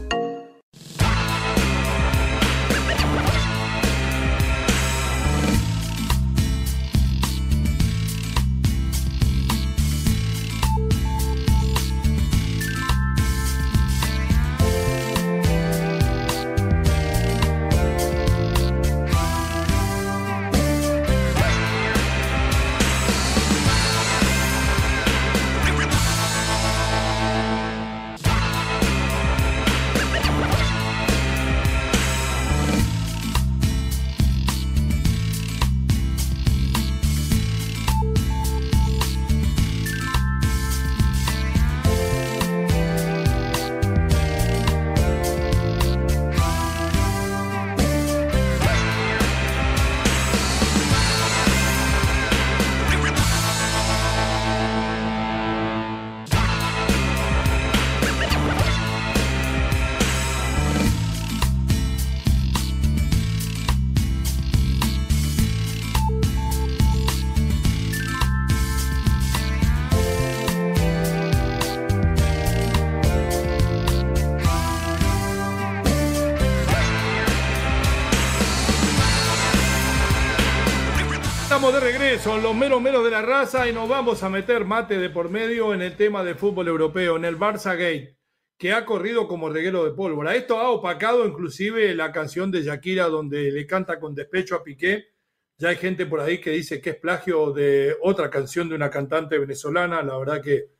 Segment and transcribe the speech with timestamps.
[81.99, 85.31] regreso, los meros meros de la raza, y nos vamos a meter mate de por
[85.31, 88.17] medio en el tema de fútbol europeo, en el Barça Gate,
[88.59, 90.35] que ha corrido como reguero de pólvora.
[90.35, 95.13] Esto ha opacado inclusive la canción de Shakira, donde le canta con despecho a Piqué.
[95.57, 98.91] Ya hay gente por ahí que dice que es plagio de otra canción de una
[98.91, 100.03] cantante venezolana.
[100.03, 100.71] La verdad que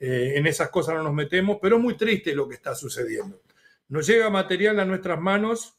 [0.00, 3.40] eh, en esas cosas no nos metemos, pero es muy triste lo que está sucediendo.
[3.88, 5.75] Nos llega material a nuestras manos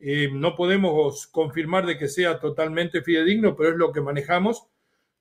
[0.00, 4.66] eh, no podemos confirmar de que sea totalmente fidedigno, pero es lo que manejamos,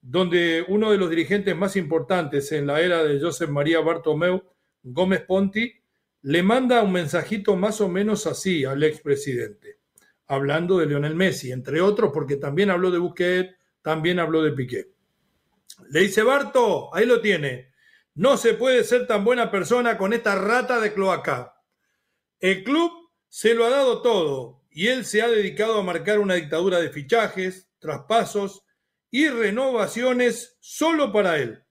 [0.01, 4.43] donde uno de los dirigentes más importantes en la era de Josep María Bartomeu,
[4.83, 5.73] Gómez Ponti,
[6.21, 9.79] le manda un mensajito más o menos así al expresidente,
[10.27, 14.91] hablando de Lionel Messi, entre otros, porque también habló de Busquets, también habló de Piqué.
[15.89, 17.71] Le dice, Barto, ahí lo tiene,
[18.15, 21.61] no se puede ser tan buena persona con esta rata de cloaca.
[22.39, 22.91] El club
[23.29, 26.91] se lo ha dado todo, y él se ha dedicado a marcar una dictadura de
[26.91, 28.63] fichajes, traspasos
[29.09, 31.63] y renovaciones solo para él.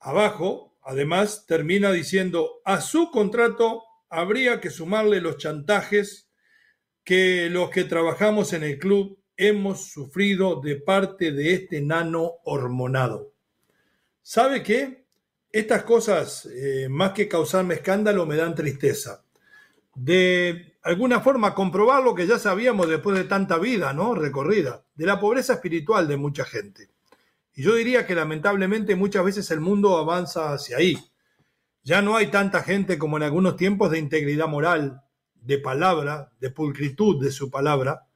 [0.00, 6.28] Abajo, además, termina diciendo, a su contrato habría que sumarle los chantajes
[7.04, 13.34] que los que trabajamos en el club hemos sufrido de parte de este nano hormonado.
[14.20, 15.06] ¿Sabe qué?
[15.52, 19.24] Estas cosas, eh, más que causarme escándalo, me dan tristeza.
[20.02, 24.14] De alguna forma comprobar lo que ya sabíamos después de tanta vida, ¿no?
[24.14, 26.88] Recorrida, de la pobreza espiritual de mucha gente.
[27.54, 30.96] Y yo diría que lamentablemente muchas veces el mundo avanza hacia ahí.
[31.82, 35.02] Ya no hay tanta gente como en algunos tiempos de integridad moral,
[35.34, 38.06] de palabra, de pulcritud de su palabra,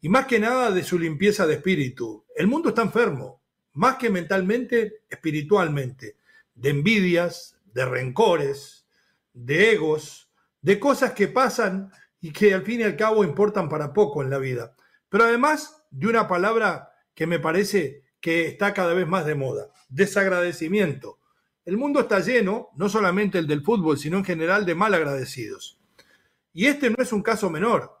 [0.00, 2.24] y más que nada de su limpieza de espíritu.
[2.36, 3.42] El mundo está enfermo,
[3.72, 6.18] más que mentalmente, espiritualmente,
[6.54, 8.86] de envidias, de rencores,
[9.32, 10.28] de egos,
[10.62, 14.30] de cosas que pasan y que al fin y al cabo importan para poco en
[14.30, 14.74] la vida.
[15.08, 19.68] Pero además de una palabra que me parece que está cada vez más de moda,
[19.88, 21.18] desagradecimiento.
[21.64, 25.78] El mundo está lleno, no solamente el del fútbol, sino en general de mal agradecidos.
[26.52, 27.98] Y este no es un caso menor.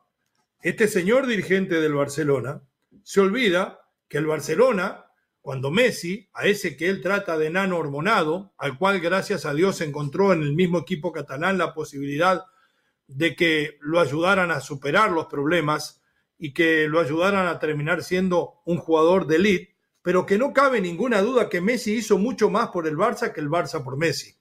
[0.62, 2.62] Este señor dirigente del Barcelona
[3.02, 5.06] se olvida que el Barcelona,
[5.40, 9.80] cuando Messi, a ese que él trata de nano hormonado, al cual gracias a Dios
[9.80, 12.44] encontró en el mismo equipo catalán la posibilidad
[13.16, 16.02] de que lo ayudaran a superar los problemas
[16.38, 20.80] y que lo ayudaran a terminar siendo un jugador de elite, pero que no cabe
[20.80, 24.36] ninguna duda que Messi hizo mucho más por el Barça que el Barça por Messi.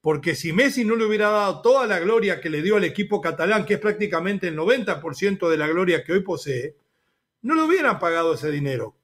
[0.00, 3.20] Porque si Messi no le hubiera dado toda la gloria que le dio al equipo
[3.20, 6.76] catalán, que es prácticamente el 90% de la gloria que hoy posee,
[7.42, 8.96] no le hubieran pagado ese dinero.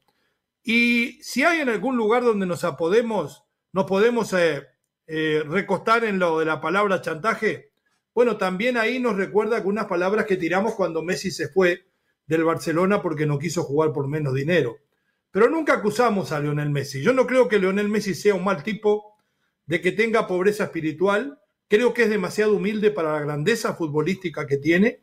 [0.63, 3.43] Y si hay en algún lugar donde nos podemos,
[3.73, 4.65] nos podemos eh,
[5.09, 7.72] eh, recostar en lo de la palabra chantaje,
[8.15, 11.87] bueno, también ahí nos recuerda algunas palabras que tiramos cuando Messi se fue,
[12.27, 14.77] del Barcelona porque no quiso jugar por menos dinero.
[15.31, 17.03] Pero nunca acusamos a Lionel Messi.
[17.03, 19.17] Yo no creo que Lionel Messi sea un mal tipo,
[19.67, 21.41] de que tenga pobreza espiritual.
[21.69, 25.01] Creo que es demasiado humilde para la grandeza futbolística que tiene.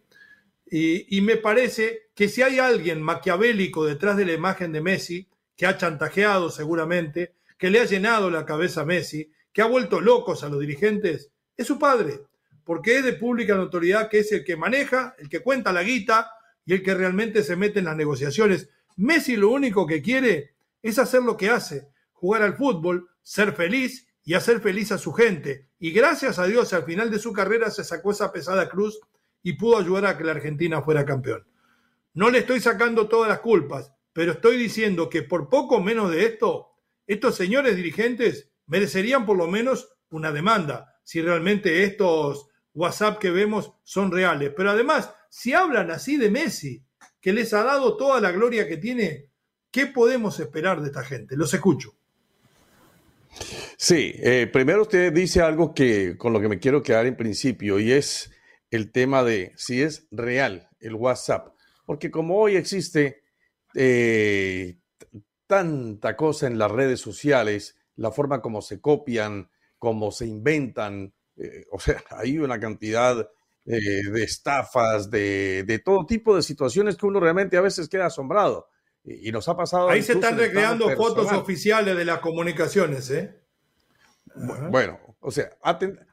[0.70, 5.28] Y, y me parece que si hay alguien maquiavélico detrás de la imagen de Messi,
[5.56, 10.00] que ha chantajeado seguramente, que le ha llenado la cabeza a Messi, que ha vuelto
[10.00, 12.22] locos a los dirigentes, es su padre,
[12.70, 16.32] porque es de pública notoriedad que es el que maneja, el que cuenta la guita
[16.64, 18.70] y el que realmente se mete en las negociaciones.
[18.96, 24.08] Messi lo único que quiere es hacer lo que hace, jugar al fútbol, ser feliz
[24.24, 25.68] y hacer feliz a su gente.
[25.80, 29.00] Y gracias a Dios al final de su carrera se sacó esa pesada cruz
[29.42, 31.48] y pudo ayudar a que la Argentina fuera campeón.
[32.14, 36.24] No le estoy sacando todas las culpas, pero estoy diciendo que por poco menos de
[36.24, 36.68] esto,
[37.08, 42.49] estos señores dirigentes merecerían por lo menos una demanda, si realmente estos
[42.80, 44.54] WhatsApp que vemos son reales.
[44.56, 46.84] Pero además, si hablan así de Messi,
[47.22, 49.30] que les ha dado toda la gloria que tiene,
[49.72, 51.36] ¿qué podemos esperar de esta gente?
[51.36, 51.94] Los escucho.
[53.78, 57.80] Sí, eh, primero usted dice algo que con lo que me quiero quedar en principio
[57.80, 58.32] y es
[58.72, 61.54] el tema de si es real el WhatsApp,
[61.86, 63.24] porque como hoy existe
[63.76, 64.80] eh,
[65.48, 71.66] tanta cosa en las redes sociales, la forma como se copian, como se inventan, eh,
[71.72, 73.30] o sea, hay una cantidad
[73.66, 78.68] de estafas, de, de, todo tipo de situaciones que uno realmente a veces queda asombrado.
[79.04, 79.90] Y, nos ha pasado.
[79.90, 83.40] Ahí se están recreando fotos oficiales de las comunicaciones, ¿eh?
[84.70, 85.50] Bueno, o sea,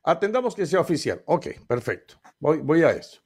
[0.03, 1.23] atendamos que sea oficial.
[1.27, 2.21] Ok, perfecto.
[2.39, 3.23] Voy, voy a eso.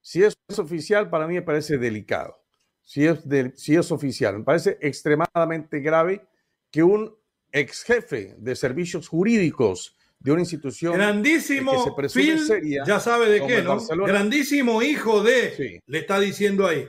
[0.00, 2.42] Si es oficial, para mí me parece delicado.
[2.82, 3.20] Si es,
[3.56, 6.26] si es oficial, me parece extremadamente grave
[6.70, 7.16] que un
[7.52, 13.62] ex jefe de servicios jurídicos de una institución grandísimo que se ya sabe de qué,
[13.62, 13.78] ¿no?
[14.04, 16.88] Grandísimo hijo de, le está diciendo ahí.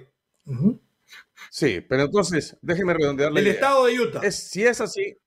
[1.50, 3.40] Sí, pero entonces, déjeme redondearle.
[3.40, 4.32] El estado de Utah.
[4.32, 5.18] si es así,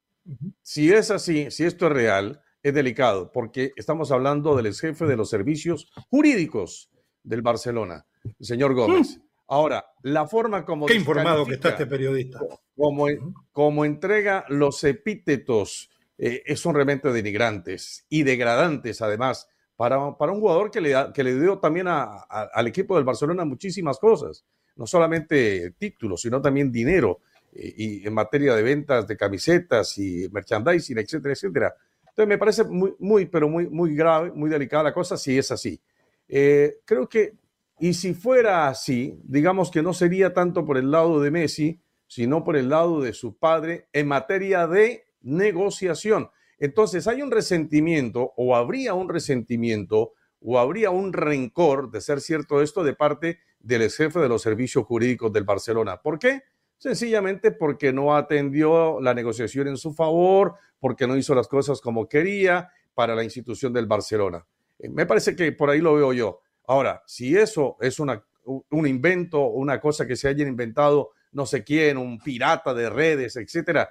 [0.63, 5.07] si es así, si esto es real, es delicado, porque estamos hablando del ex jefe
[5.07, 6.91] de los servicios jurídicos
[7.23, 9.19] del Barcelona, el señor Gómez.
[9.19, 9.23] Mm.
[9.47, 10.87] Ahora, la forma como...
[10.87, 12.41] Qué informado que está este periodista.
[12.75, 13.07] Como,
[13.53, 20.71] como entrega los epítetos, eh, son realmente denigrantes y degradantes, además, para, para un jugador
[20.71, 24.45] que le, que le dio también al equipo del Barcelona muchísimas cosas
[24.77, 27.21] no solamente títulos, sino también dinero
[27.53, 31.75] eh, y, en materia de ventas de camisetas y merchandising, etcétera, etcétera.
[32.01, 35.51] Entonces me parece muy, muy, pero muy, muy grave, muy delicada la cosa si es
[35.51, 35.81] así.
[36.29, 37.35] Eh, creo que,
[37.79, 42.45] y si fuera así, digamos que no sería tanto por el lado de Messi, sino
[42.45, 46.31] por el lado de su padre en materia de negociación.
[46.59, 52.63] Entonces hay un resentimiento o habría un resentimiento o habría un rencor, de ser cierto
[52.63, 56.01] esto, de parte del ex jefe de los servicios jurídicos del Barcelona.
[56.03, 56.43] ¿Por qué?
[56.77, 62.09] Sencillamente porque no atendió la negociación en su favor, porque no hizo las cosas como
[62.09, 64.45] quería para la institución del Barcelona.
[64.79, 66.41] Eh, me parece que por ahí lo veo yo.
[66.67, 71.65] Ahora, si eso es una, un invento, una cosa que se haya inventado no sé
[71.65, 73.91] quién, un pirata de redes, etcétera,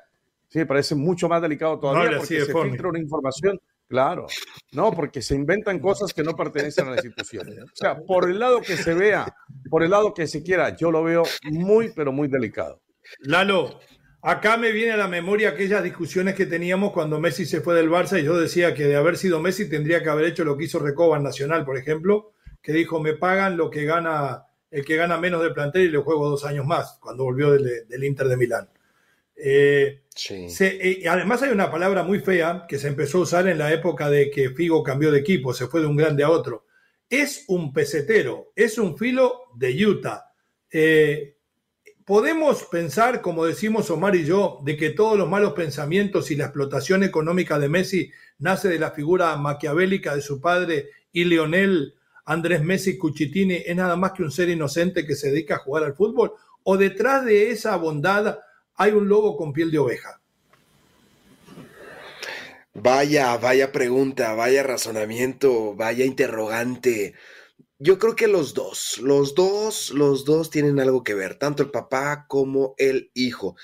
[0.53, 3.59] sí, me parece mucho más delicado todavía porque se filtra una información
[3.93, 4.25] Claro,
[4.71, 7.47] no, porque se inventan cosas que no pertenecen a la institución.
[7.63, 9.35] O sea, por el lado que se vea,
[9.69, 12.81] por el lado que se quiera, yo lo veo muy, pero muy delicado.
[13.19, 13.79] Lalo,
[14.23, 17.91] acá me viene a la memoria aquellas discusiones que teníamos cuando Messi se fue del
[17.91, 20.63] Barça y yo decía que de haber sido Messi tendría que haber hecho lo que
[20.63, 22.31] hizo Recoba Nacional, por ejemplo,
[22.63, 25.99] que dijo, me pagan lo que gana el que gana menos de plantel y le
[25.99, 28.69] juego dos años más, cuando volvió del, del Inter de Milán.
[29.35, 30.03] Eh,
[30.59, 34.09] eh, además hay una palabra muy fea que se empezó a usar en la época
[34.09, 36.65] de que Figo cambió de equipo, se fue de un grande a otro.
[37.09, 40.31] Es un pesetero, es un filo de Utah.
[40.71, 41.37] Eh,
[42.05, 46.45] podemos pensar, como decimos Omar y yo, de que todos los malos pensamientos y la
[46.45, 52.63] explotación económica de Messi nace de la figura maquiavélica de su padre y Leonel Andrés
[52.63, 55.95] Messi Cuchitini es nada más que un ser inocente que se dedica a jugar al
[55.95, 56.33] fútbol?
[56.63, 58.37] ¿O detrás de esa bondad
[58.75, 60.21] hay un lobo con piel de oveja?
[62.73, 67.13] Vaya, vaya pregunta, vaya razonamiento, vaya interrogante.
[67.77, 71.69] Yo creo que los dos, los dos, los dos tienen algo que ver, tanto el
[71.69, 73.55] papá como el hijo.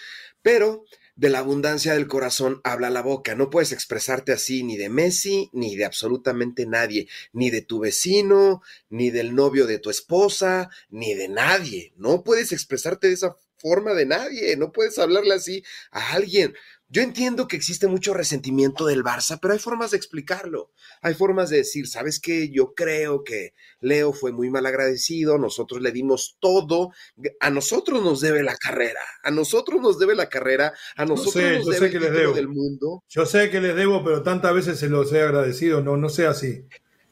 [0.42, 0.84] Pero
[1.20, 3.36] de la abundancia del corazón habla la boca.
[3.36, 8.62] No puedes expresarte así ni de Messi, ni de absolutamente nadie, ni de tu vecino,
[8.90, 11.92] ni del novio de tu esposa, ni de nadie.
[11.98, 16.54] No puedes expresarte de esa forma de nadie, no puedes hablarle así a alguien.
[16.92, 20.72] Yo entiendo que existe mucho resentimiento del Barça, pero hay formas de explicarlo.
[21.04, 22.50] Hay formas de decir, ¿sabes qué?
[22.50, 26.90] Yo creo que Leo fue muy mal agradecido, nosotros le dimos todo,
[27.40, 31.68] a nosotros nos debe la carrera, a nosotros nos debe la carrera, a nosotros nos
[31.68, 33.04] debe el título del mundo.
[33.08, 36.32] Yo sé que les debo, pero tantas veces se los he agradecido, no, no sea
[36.32, 36.66] así.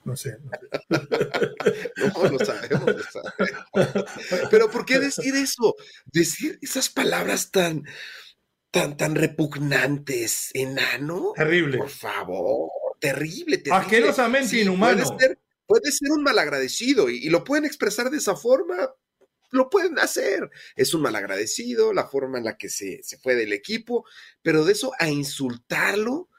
[0.07, 0.37] No sé.
[0.89, 4.05] no, no sabemos, no sabemos.
[4.49, 5.75] Pero ¿por qué decir eso?
[6.05, 7.83] Decir esas palabras tan
[8.71, 11.33] tan, tan repugnantes, enano.
[11.35, 11.77] Terrible.
[11.77, 12.69] Por favor,
[13.01, 13.83] terrible, terrible.
[13.83, 15.03] Asquerosamente inhumano.
[15.03, 18.89] Puede ser, puede ser un malagradecido y, y, lo pueden expresar de esa forma,
[19.51, 20.49] lo pueden hacer.
[20.77, 24.05] Es un malagradecido, la forma en la que se, se fue del equipo,
[24.41, 26.29] pero de eso a insultarlo,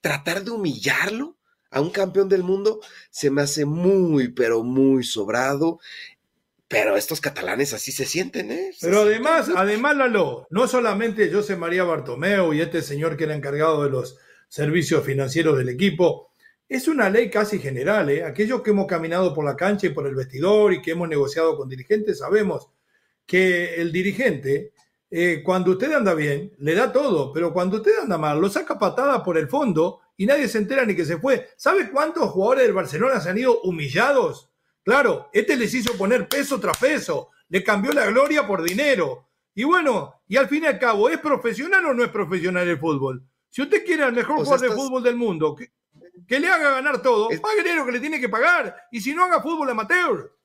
[0.00, 1.39] tratar de humillarlo
[1.70, 5.78] a un campeón del mundo, se me hace muy, pero muy sobrado
[6.70, 8.70] pero estos catalanes así se sienten, ¿eh?
[8.80, 13.82] Pero además, además, Lalo, no solamente José María Bartomeu y este señor que era encargado
[13.82, 16.30] de los servicios financieros del equipo,
[16.68, 18.22] es una ley casi general, ¿eh?
[18.22, 21.56] Aquellos que hemos caminado por la cancha y por el vestidor y que hemos negociado
[21.56, 22.70] con dirigentes, sabemos
[23.26, 24.72] que el dirigente,
[25.10, 28.78] eh, cuando usted anda bien, le da todo, pero cuando usted anda mal, lo saca
[28.78, 31.48] patada por el fondo y nadie se entera ni que se fue.
[31.56, 34.50] ¿Sabe cuántos jugadores del Barcelona se han ido humillados?
[34.84, 39.30] Claro, este les hizo poner peso tras peso, le cambió la gloria por dinero.
[39.54, 42.78] Y bueno, y al fin y al cabo, ¿es profesional o no es profesional el
[42.78, 43.24] fútbol?
[43.48, 47.30] Si usted quiere al mejor jugador de fútbol del mundo, que, le haga ganar todo,
[47.30, 47.40] es...
[47.40, 48.76] pague dinero que le tiene que pagar.
[48.92, 50.36] Y si no haga fútbol amateur.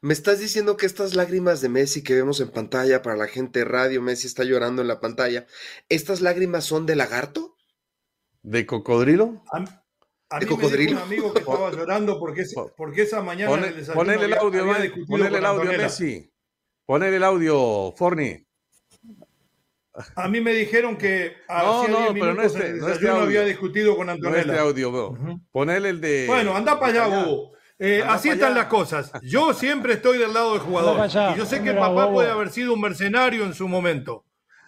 [0.00, 3.64] ¿Me estás diciendo que estas lágrimas de Messi que vemos en pantalla para la gente
[3.64, 5.46] radio, Messi está llorando en la pantalla,
[5.88, 7.49] ¿estas lágrimas son de lagarto?
[8.42, 9.42] ¿De cocodrilo?
[9.50, 9.66] A mí
[10.46, 12.44] me dijo un amigo que estaba llorando porque,
[12.76, 14.64] porque esa mañana Pone, el ponele el audio,
[15.06, 16.32] ponele el audio, Messi.
[16.86, 18.46] Ponele el audio, Forni.
[20.14, 23.22] A mí me dijeron que no, no, pero no este, no este audio.
[23.22, 24.44] había discutido con Antonella.
[24.44, 25.08] No este audio, bro.
[25.10, 26.26] Uh Ponele el de.
[26.28, 27.52] Bueno, anda para allá, Hugo.
[27.78, 29.10] Eh, así están las cosas.
[29.22, 31.08] Yo siempre estoy del lado del jugador.
[31.08, 34.24] y yo sé que papá puede haber sido un mercenario en su momento.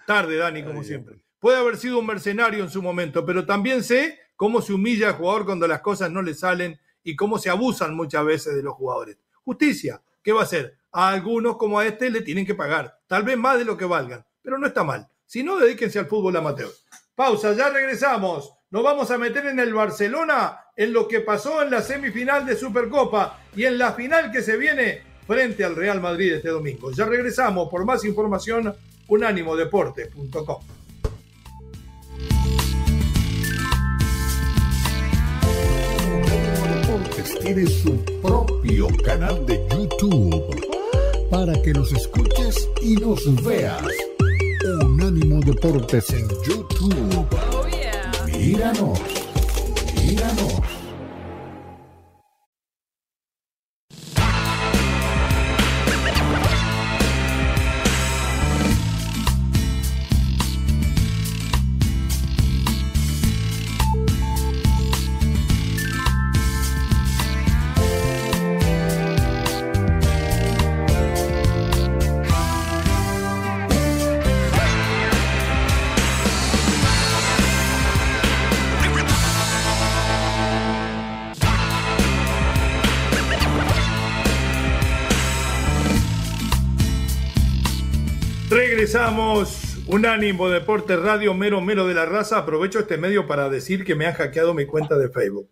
[0.06, 1.22] Tarde, Dani, como siempre.
[1.42, 5.14] Puede haber sido un mercenario en su momento, pero también sé cómo se humilla al
[5.14, 8.74] jugador cuando las cosas no le salen y cómo se abusan muchas veces de los
[8.74, 9.18] jugadores.
[9.44, 10.78] Justicia, ¿qué va a hacer?
[10.92, 13.84] A algunos como a este le tienen que pagar, tal vez más de lo que
[13.84, 15.08] valgan, pero no está mal.
[15.26, 16.70] Si no, dedíquense al fútbol amateur.
[17.16, 18.52] Pausa, ya regresamos.
[18.70, 22.54] Nos vamos a meter en el Barcelona, en lo que pasó en la semifinal de
[22.54, 26.92] Supercopa y en la final que se viene frente al Real Madrid este domingo.
[26.92, 27.68] Ya regresamos.
[27.68, 28.72] Por más información,
[29.08, 30.81] unánimodeporte.com.
[37.40, 40.42] tiene su propio canal de YouTube
[41.30, 43.82] para que nos escuches y nos veas.
[44.84, 47.26] Unánimo Deportes en YouTube.
[47.32, 48.98] Oh, míranos,
[50.04, 50.81] míranos.
[89.88, 92.38] Unánimo Deporte Radio, mero mero de la raza.
[92.38, 95.48] Aprovecho este medio para decir que me han hackeado mi cuenta de Facebook.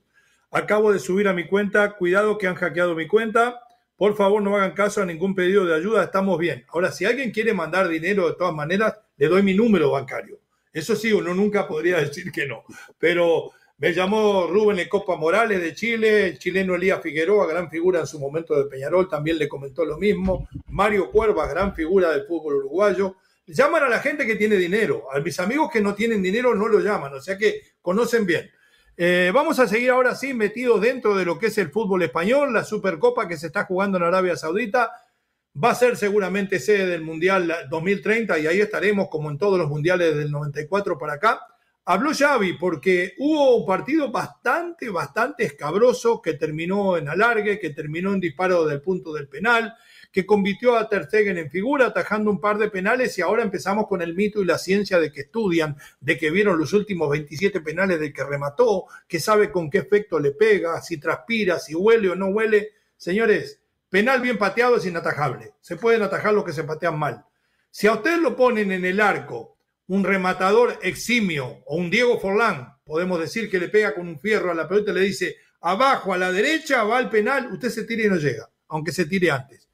[0.53, 3.61] Acabo de subir a mi cuenta, cuidado que han hackeado mi cuenta.
[3.97, 6.65] Por favor, no hagan caso a ningún pedido de ayuda, estamos bien.
[6.69, 10.39] Ahora, si alguien quiere mandar dinero de todas maneras, le doy mi número bancario.
[10.73, 12.63] Eso sí, uno nunca podría decir que no.
[13.01, 18.07] Pero me llamó Rubén Copa Morales de Chile, el chileno Elías Figueroa, gran figura en
[18.07, 20.49] su momento de Peñarol, también le comentó lo mismo.
[20.69, 23.17] Mario Cuerva, gran figura del fútbol uruguayo.
[23.53, 25.07] Llaman a la gente que tiene dinero.
[25.13, 28.51] A mis amigos que no tienen dinero no lo llaman, o sea que conocen bien.
[28.97, 32.53] Eh, vamos a seguir ahora sí metidos dentro de lo que es el fútbol español,
[32.53, 34.93] la Supercopa que se está jugando en Arabia Saudita.
[35.63, 39.69] Va a ser seguramente sede del Mundial 2030 y ahí estaremos como en todos los
[39.69, 41.41] mundiales del 94 para acá.
[41.87, 48.13] Habló Xavi porque hubo un partido bastante, bastante escabroso que terminó en alargue, que terminó
[48.13, 49.75] en disparo del punto del penal,
[50.13, 53.87] que convirtió a Ter Stegen en figura, atajando un par de penales y ahora empezamos
[53.87, 57.61] con el mito y la ciencia de que estudian, de que vieron los últimos 27
[57.61, 62.11] penales de que remató, que sabe con qué efecto le pega, si transpira, si huele
[62.11, 62.71] o no huele.
[62.97, 65.53] Señores, penal bien pateado es inatajable.
[65.61, 67.25] Se pueden atajar los que se patean mal.
[67.71, 72.77] Si a usted lo ponen en el arco un rematador eximio o un Diego Forlán,
[72.85, 76.13] podemos decir que le pega con un fierro a la pelota y le dice abajo
[76.13, 79.31] a la derecha va al penal, usted se tira y no llega, aunque se tire
[79.31, 79.70] antes.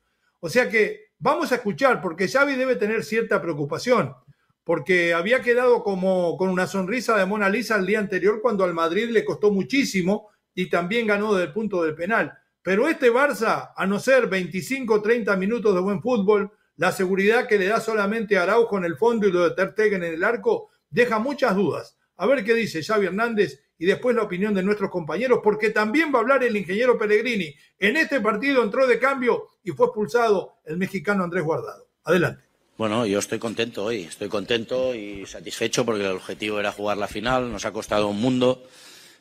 [0.47, 4.15] O sea que vamos a escuchar, porque Xavi debe tener cierta preocupación,
[4.63, 8.73] porque había quedado como con una sonrisa de Mona Lisa el día anterior cuando al
[8.73, 12.33] Madrid le costó muchísimo y también ganó desde el punto del penal.
[12.63, 17.59] Pero este Barça, a no ser 25 30 minutos de buen fútbol, la seguridad que
[17.59, 20.71] le da solamente Araujo en el fondo y lo de Ter Stegen en el arco,
[20.89, 21.99] deja muchas dudas.
[22.19, 26.13] A ver qué dice Xavi Hernández y después la opinión de nuestros compañeros, porque también
[26.13, 27.55] va a hablar el ingeniero Pellegrini.
[27.79, 31.87] En este partido entró de cambio y fue expulsado el mexicano Andrés Guardado.
[32.05, 32.43] Adelante.
[32.79, 37.09] Bueno, yo estoy contento hoy, estoy contento y satisfecho porque el objetivo era jugar la
[37.09, 38.63] final, nos ha costado un mundo,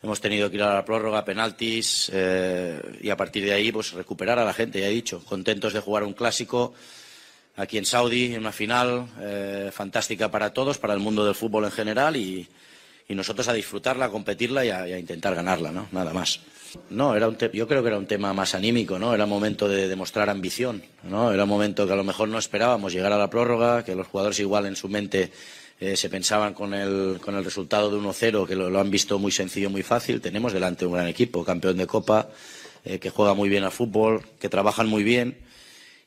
[0.04, 3.94] hemos tenido que ir a la prórroga, penaltis eh, y a partir de ahí pues
[3.94, 6.74] recuperar a la gente, ya he dicho, contentos de jugar un clásico
[7.56, 11.64] aquí en Saudi, en una final eh, fantástica para todos, para el mundo del fútbol
[11.64, 12.50] en general y,
[13.14, 15.88] nosotros a disfrutarla, a competirla y a, intentar ganarla, ¿no?
[15.92, 16.40] Nada más.
[16.90, 19.14] No, era un yo creo que era un tema más anímico, ¿no?
[19.14, 21.32] Era momento de demostrar ambición, ¿no?
[21.32, 24.08] Era un momento que a lo mejor no esperábamos llegar a la prórroga, que los
[24.08, 25.32] jugadores igual en su mente
[25.80, 29.32] eh, se pensaban con el, con el resultado de 1-0, que lo, han visto muy
[29.32, 30.20] sencillo, muy fácil.
[30.20, 32.30] Tenemos delante un gran equipo, campeón de Copa,
[32.84, 35.38] eh, que juega muy bien al fútbol, que trabajan muy bien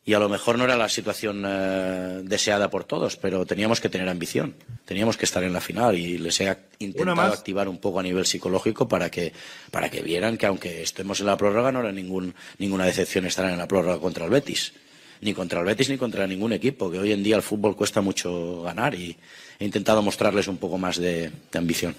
[0.09, 3.91] y a lo mejor no era la situación eh, deseada por todos, pero teníamos que
[3.91, 4.55] tener ambición,
[4.87, 8.25] teníamos que estar en la final y les he intentado activar un poco a nivel
[8.25, 9.35] psicológico para que,
[9.71, 13.51] para que vieran que aunque estemos en la prórroga no era ningún, ninguna decepción estar
[13.51, 14.73] en la prórroga contra el Betis,
[15.21, 18.01] ni contra el Betis ni contra ningún equipo, que hoy en día el fútbol cuesta
[18.01, 19.15] mucho ganar y
[19.59, 21.95] he intentado mostrarles un poco más de ambición.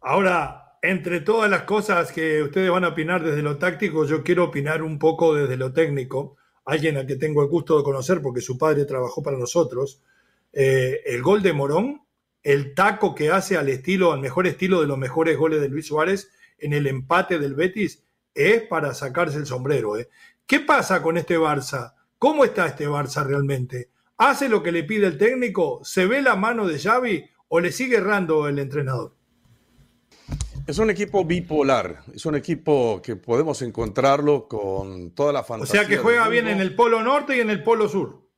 [0.00, 4.44] Ahora, entre todas las cosas que ustedes van a opinar desde lo táctico, yo quiero
[4.44, 6.36] opinar un poco desde lo técnico.
[6.64, 10.02] Alguien a que tengo el gusto de conocer porque su padre trabajó para nosotros.
[10.52, 12.02] Eh, el gol de Morón,
[12.42, 15.86] el taco que hace al estilo, al mejor estilo de los mejores goles de Luis
[15.86, 18.02] Suárez en el empate del Betis,
[18.34, 19.96] es para sacarse el sombrero.
[19.96, 20.08] ¿eh?
[20.46, 21.94] ¿Qué pasa con este Barça?
[22.18, 23.90] ¿Cómo está este Barça realmente?
[24.16, 25.80] ¿Hace lo que le pide el técnico?
[25.84, 29.14] ¿Se ve la mano de Xavi o le sigue errando el entrenador?
[30.66, 35.80] Es un equipo bipolar, es un equipo que podemos encontrarlo con toda la fantasía.
[35.80, 38.28] O sea que juega bien en el polo norte y en el polo sur.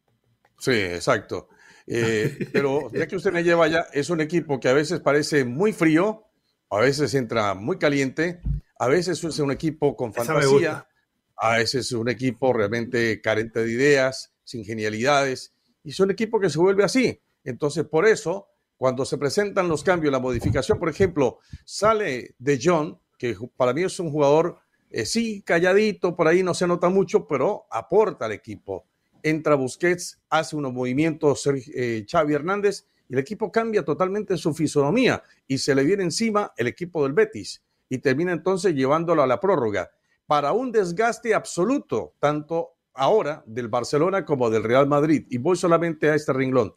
[0.58, 1.48] Sí, exacto.
[1.87, 5.44] Eh, pero ya que usted me lleva allá, es un equipo que a veces parece
[5.44, 6.24] muy frío,
[6.70, 8.40] a veces entra muy caliente,
[8.78, 10.88] a veces es un equipo con fantasía,
[11.37, 16.40] a veces es un equipo realmente carente de ideas, sin genialidades, y es un equipo
[16.40, 17.20] que se vuelve así.
[17.44, 22.98] Entonces, por eso cuando se presentan los cambios, la modificación, por ejemplo, sale de John,
[23.18, 24.58] que para mí es un jugador,
[24.90, 28.87] eh, sí, calladito, por ahí no se nota mucho, pero aporta al equipo.
[29.22, 35.22] Entra Busquets, hace unos movimientos eh, Xavi Hernández y el equipo cambia totalmente su fisonomía
[35.46, 39.40] y se le viene encima el equipo del Betis y termina entonces llevándolo a la
[39.40, 39.90] prórroga
[40.26, 45.26] para un desgaste absoluto, tanto ahora del Barcelona como del Real Madrid.
[45.30, 46.74] Y voy solamente a este renglón.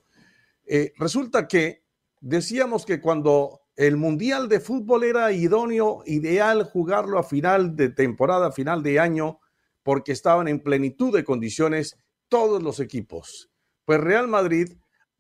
[0.65, 1.83] Eh, resulta que
[2.21, 8.51] decíamos que cuando el Mundial de Fútbol era idóneo, ideal jugarlo a final de temporada,
[8.51, 9.39] final de año,
[9.84, 13.51] porque estaban en plenitud de condiciones todos los equipos.
[13.86, 14.73] Pues Real Madrid,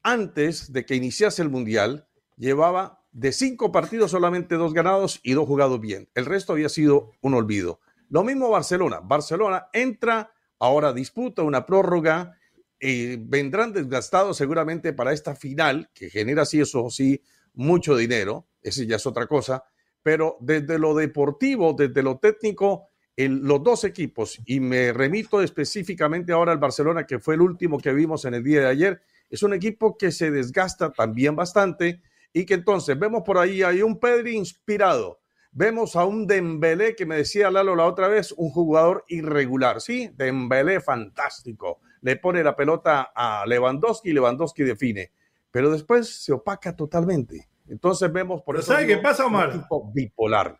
[0.03, 5.47] antes de que iniciase el Mundial, llevaba de cinco partidos solamente dos ganados y dos
[5.47, 6.09] jugados bien.
[6.15, 7.79] El resto había sido un olvido.
[8.09, 8.99] Lo mismo Barcelona.
[9.01, 12.36] Barcelona entra, ahora disputa una prórroga
[12.79, 17.21] eh, vendrán desgastados seguramente para esta final, que genera sí, eso sí,
[17.53, 19.63] mucho dinero, ese ya es otra cosa,
[20.03, 26.51] pero desde lo deportivo, desde lo técnico, los dos equipos, y me remito específicamente ahora
[26.51, 29.53] al Barcelona, que fue el último que vimos en el día de ayer, es un
[29.53, 34.35] equipo que se desgasta también bastante y que entonces vemos por ahí, hay un Pedri
[34.35, 35.19] inspirado,
[35.51, 40.11] vemos a un Dembélé que me decía Lalo la otra vez, un jugador irregular, sí,
[40.15, 45.11] Dembélé fantástico, le pone la pelota a Lewandowski y Lewandowski define.
[45.51, 47.49] Pero después se opaca totalmente.
[47.67, 48.73] Entonces vemos por eso.
[48.73, 49.49] ¿Sabe qué pasa, Omar?
[49.49, 50.59] Un tipo bipolar.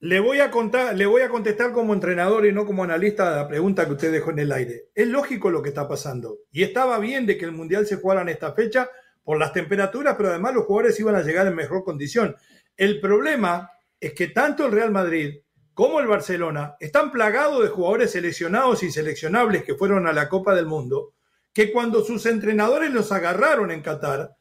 [0.00, 3.36] Le voy, a contar, le voy a contestar como entrenador y no como analista a
[3.36, 4.88] la pregunta que usted dejó en el aire.
[4.94, 6.40] Es lógico lo que está pasando.
[6.52, 8.90] Y estaba bien de que el Mundial se jugara en esta fecha
[9.22, 12.36] por las temperaturas, pero además los jugadores iban a llegar en mejor condición.
[12.76, 15.40] El problema es que tanto el Real Madrid
[15.74, 20.54] como el Barcelona están plagados de jugadores seleccionados y seleccionables que fueron a la Copa
[20.54, 21.14] del Mundo,
[21.52, 24.36] que cuando sus entrenadores los agarraron en Qatar,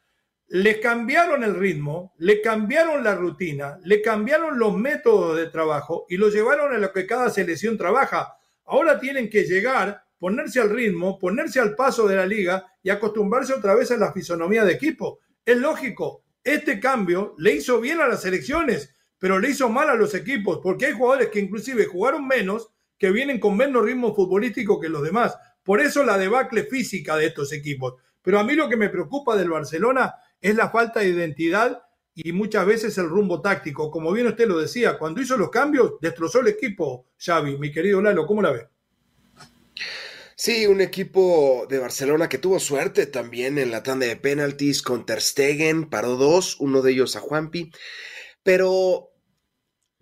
[0.48, 6.18] les cambiaron el ritmo, le cambiaron la rutina, le cambiaron los métodos de trabajo y
[6.18, 8.38] lo llevaron a lo que cada selección trabaja.
[8.66, 13.54] Ahora tienen que llegar ponerse al ritmo, ponerse al paso de la liga y acostumbrarse
[13.54, 15.20] otra vez a la fisonomía de equipo.
[15.44, 18.93] Es lógico, este cambio le hizo bien a las elecciones,
[19.24, 23.10] pero le hizo mal a los equipos, porque hay jugadores que inclusive jugaron menos, que
[23.10, 25.38] vienen con menos ritmo futbolístico que los demás.
[25.64, 27.94] Por eso la debacle física de estos equipos.
[28.22, 31.84] Pero a mí lo que me preocupa del Barcelona es la falta de identidad
[32.14, 33.90] y muchas veces el rumbo táctico.
[33.90, 37.58] Como bien usted lo decía, cuando hizo los cambios, destrozó el equipo, Xavi.
[37.58, 38.68] Mi querido Lalo, ¿cómo la ve?
[40.36, 45.06] Sí, un equipo de Barcelona que tuvo suerte también en la tanda de penaltis con
[45.06, 47.72] Ter Stegen, paró dos, uno de ellos a Juanpi,
[48.44, 49.13] pero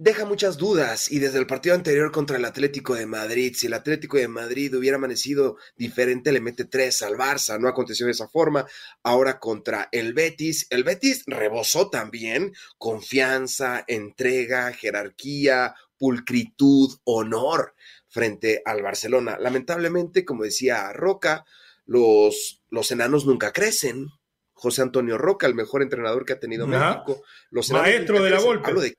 [0.02, 3.76] deja muchas dudas y desde el partido anterior contra el Atlético de Madrid, si el
[3.76, 8.28] Atlético de Madrid hubiera amanecido diferente, le mete tres al Barça, no aconteció de esa
[8.28, 8.66] forma,
[9.04, 17.76] ahora contra el Betis, el Betis rebosó también confianza, entrega, jerarquía, pulcritud, honor
[18.08, 19.38] frente al Barcelona.
[19.40, 21.46] Lamentablemente, como decía Roca,
[21.86, 24.08] los, los enanos nunca crecen.
[24.54, 27.22] José Antonio Roca, el mejor entrenador que ha tenido México.
[27.52, 28.68] Los Maestro de la Volpe.
[28.68, 28.96] Hablo de,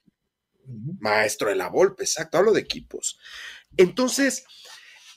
[1.00, 3.18] Maestro de la Volpe, exacto, hablo de equipos.
[3.76, 4.44] Entonces,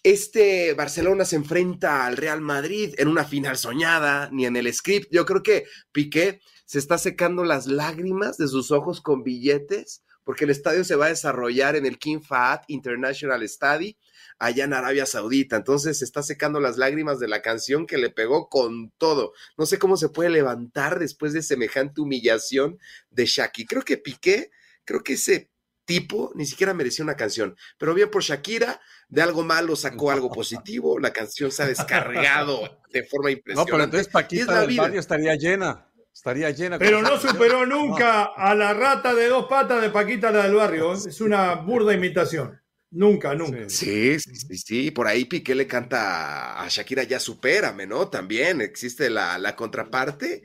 [0.04, 5.08] este Barcelona se enfrenta al Real Madrid en una final soñada, ni en el script.
[5.12, 10.44] Yo creo que Piqué se está secando las lágrimas de sus ojos con billetes porque
[10.44, 13.94] el estadio se va a desarrollar en el King Fahd International Stadium,
[14.40, 15.56] allá en Arabia Saudita.
[15.56, 19.34] Entonces se está secando las lágrimas de la canción que le pegó con todo.
[19.56, 22.80] No sé cómo se puede levantar después de semejante humillación
[23.12, 23.66] de Shaki.
[23.66, 24.50] Creo que Piqué,
[24.86, 25.52] creo que ese
[25.86, 27.56] tipo ni siquiera merecía una canción.
[27.78, 31.00] Pero bien por Shakira, de algo malo sacó algo positivo.
[31.00, 33.72] La canción se ha descargado de forma impresionante.
[33.72, 35.88] No, pero entonces Paquita del barrio estaría llena.
[36.14, 36.80] Estaría llena.
[36.80, 40.94] Pero no superó nunca a la rata de dos patas de Paquita la del barrio.
[40.94, 42.60] Es una burda imitación.
[42.92, 43.68] Nunca, nunca.
[43.70, 48.08] Sí, sí, sí, Por ahí Piqué le canta a Shakira ya supérame, ¿no?
[48.08, 50.42] También existe la, contraparte.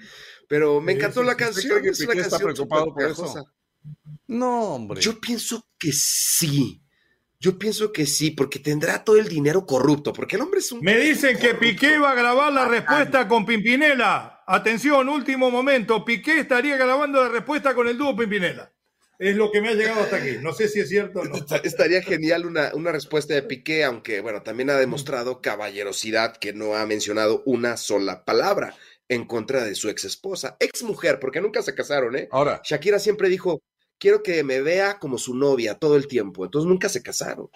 [0.49, 1.85] Pero me encantó la canción.
[1.85, 3.47] es una está preocupado por eso?
[4.27, 5.01] No, hombre.
[5.01, 6.83] Yo pienso que sí.
[7.39, 10.81] Yo pienso que sí, porque tendrá todo el dinero corrupto, porque el hombre es un...
[10.81, 14.45] Me dicen que Piqué va a grabar la respuesta con Pimpinela.
[14.47, 16.05] Atención, último momento.
[16.05, 18.71] Piqué estaría grabando la respuesta con el dúo Pimpinela.
[19.19, 20.37] Es lo que me ha llegado hasta aquí.
[20.41, 21.37] No sé si es cierto o no.
[21.63, 26.75] Estaría genial una, una respuesta de Piqué, aunque, bueno, también ha demostrado caballerosidad que no
[26.75, 28.75] ha mencionado una sola palabra
[29.11, 32.29] en contra de su ex esposa, ex mujer, porque nunca se casaron, ¿eh?
[32.31, 32.63] Ahora.
[32.65, 33.61] Shakira siempre dijo,
[33.99, 36.45] quiero que me vea como su novia todo el tiempo.
[36.45, 37.51] Entonces nunca se casaron.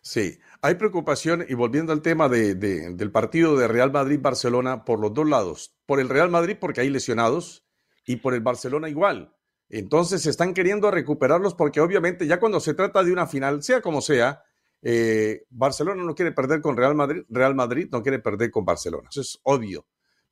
[0.00, 5.12] Sí, hay preocupación y volviendo al tema de, del partido de Real Madrid-Barcelona por los
[5.12, 5.76] dos lados.
[5.84, 7.66] Por el Real Madrid porque hay lesionados
[8.06, 9.36] y por el Barcelona igual.
[9.68, 13.82] Entonces se están queriendo recuperarlos porque obviamente ya cuando se trata de una final, sea
[13.82, 14.42] como sea,
[14.80, 19.10] eh, Barcelona no quiere perder con Real Madrid, Real Madrid no quiere perder con Barcelona.
[19.10, 19.86] Eso es obvio.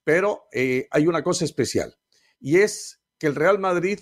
[0.04, 1.96] Pero eh, hay una cosa especial
[2.40, 4.00] y es que el Real Madrid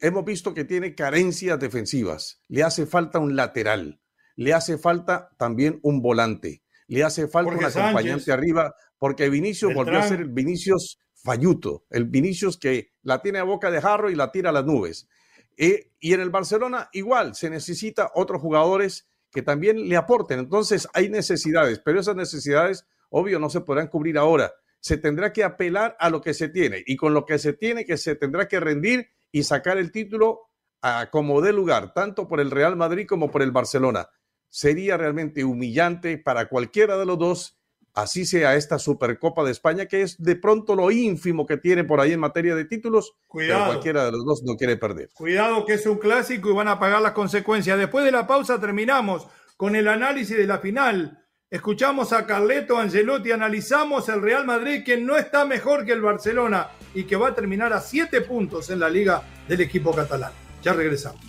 [0.00, 2.42] hemos visto que tiene carencias defensivas.
[2.48, 4.00] Le hace falta un lateral,
[4.36, 9.98] le hace falta también un volante, le hace falta un acompañante arriba, porque Vinicius volvió
[9.98, 14.14] a ser el Vinicius falluto, el Vinicius que la tiene a boca de jarro y
[14.14, 15.08] la tira a las nubes.
[15.56, 20.38] Eh, y en el Barcelona igual, se necesita otros jugadores que también le aporten.
[20.38, 24.52] Entonces hay necesidades, pero esas necesidades, obvio, no se podrán cubrir ahora.
[24.84, 27.86] Se tendrá que apelar a lo que se tiene y con lo que se tiene
[27.86, 30.50] que se tendrá que rendir y sacar el título
[30.82, 34.10] a como de lugar, tanto por el Real Madrid como por el Barcelona.
[34.50, 37.58] Sería realmente humillante para cualquiera de los dos,
[37.94, 41.98] así sea esta Supercopa de España, que es de pronto lo ínfimo que tiene por
[42.02, 43.60] ahí en materia de títulos, Cuidado.
[43.60, 45.08] pero cualquiera de los dos no quiere perder.
[45.14, 47.78] Cuidado que es un clásico y van a pagar las consecuencias.
[47.78, 51.23] Después de la pausa terminamos con el análisis de la final.
[51.54, 56.70] Escuchamos a Carleto Angelotti, analizamos el Real Madrid que no está mejor que el Barcelona
[56.92, 60.32] y que va a terminar a siete puntos en la liga del equipo catalán.
[60.64, 61.20] Ya regresamos.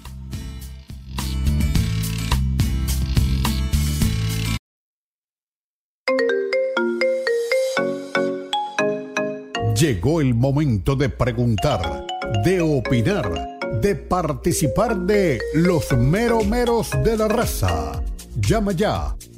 [9.79, 12.07] Llegó el momento de preguntar,
[12.43, 18.01] de opinar, de participar de los meromeros de la raza.
[18.37, 19.15] Llama ya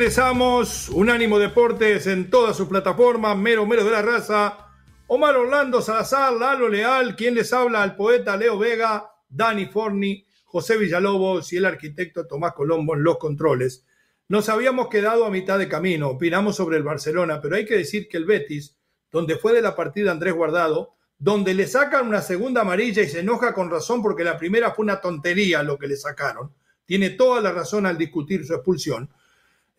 [0.00, 0.88] Regresamos.
[0.88, 3.36] Unánimo Deportes en todas sus plataformas.
[3.36, 4.66] Mero, mero de la raza.
[5.08, 10.78] Omar Orlando Salazar, Lalo Leal, quien les habla al poeta Leo Vega, Dani Forni, José
[10.78, 13.84] Villalobos y el arquitecto Tomás Colombo en los controles.
[14.26, 18.08] Nos habíamos quedado a mitad de camino, opinamos sobre el Barcelona, pero hay que decir
[18.08, 18.78] que el Betis,
[19.12, 23.20] donde fue de la partida Andrés Guardado, donde le sacan una segunda amarilla y se
[23.20, 26.54] enoja con razón porque la primera fue una tontería lo que le sacaron,
[26.86, 29.10] tiene toda la razón al discutir su expulsión,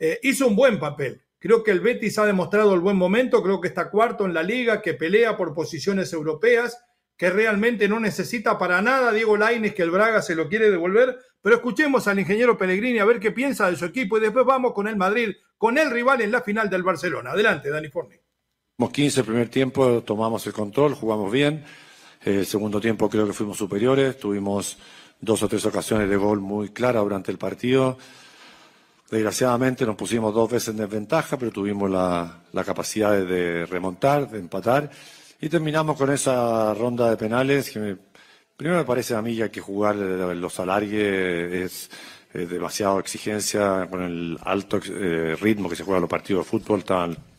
[0.04, 1.22] eh, hizo un buen papel.
[1.38, 4.42] Creo que el Betis ha demostrado el buen momento, creo que está cuarto en la
[4.42, 6.84] liga, que pelea por posiciones europeas,
[7.16, 11.20] que realmente no necesita para nada Diego Laines que el Braga se lo quiere devolver,
[11.40, 14.74] pero escuchemos al ingeniero Pellegrini a ver qué piensa de su equipo y después vamos
[14.74, 17.34] con el Madrid, con el rival en la final del Barcelona.
[17.34, 18.16] Adelante, Dani Forni.
[18.92, 21.64] 15 el primer tiempo, tomamos el control, jugamos bien.
[22.24, 24.80] El segundo tiempo creo que fuimos superiores, tuvimos
[25.20, 28.00] dos o tres ocasiones de gol muy claras durante el partido.
[29.12, 34.90] Desgraciadamente nos pusimos dos veces en desventaja, pero tuvimos la, capacidad de, remontar, de empatar.
[35.42, 37.98] Y terminamos con esa ronda de penales que
[38.56, 41.90] primero me parece a mí que que jugar los alargues,
[42.34, 46.86] es, demasiada exigencia con el alto eh, ritmo que se juega los partidos de fútbol.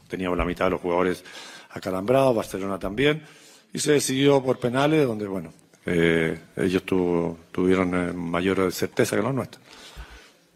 [0.06, 1.24] teníamos la mitad de los jugadores
[1.70, 3.22] acalambrados, Barcelona también.
[3.72, 5.54] Y se decidió por penales, donde, bueno,
[5.86, 9.64] eh, ellos tuvieron eh, mayor certeza que los nuestros.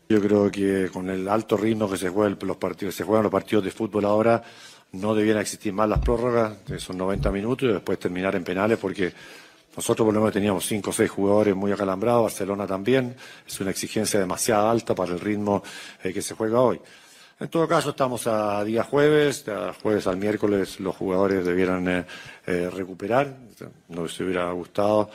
[0.09, 3.33] Yo creo que con el alto ritmo que se juegan los partidos, se juegan los
[3.33, 4.41] partidos de fútbol ahora,
[4.93, 9.13] no debieran existir más las prórrogas, esos 90 minutos y después terminar en penales, porque
[9.77, 13.73] nosotros por lo menos teníamos cinco o seis jugadores muy acalambrados, Barcelona también, es una
[13.73, 15.65] exigencia demasiado alta para el ritmo
[16.05, 16.81] eh, que se juega hoy.
[17.41, 22.07] En todo caso, estamos a día jueves, de jueves al miércoles los jugadores debieran
[22.47, 23.37] recuperar,
[23.89, 25.11] nos hubiera gustado